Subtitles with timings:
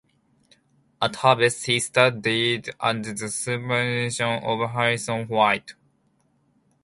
[0.99, 5.75] At Harvard he studied under the supervision of Harrison White.